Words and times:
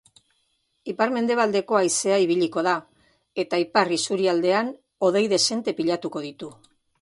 Ipar-mendebaldeko 0.93 1.77
haizea 1.79 2.17
ibiliko 2.23 2.63
da 2.69 2.73
eta 3.45 3.59
ipar 3.65 3.93
isurialdean 3.99 4.73
hodei 5.09 5.23
dezente 5.35 5.77
pilatuko 5.83 6.27
ditu. 6.27 6.51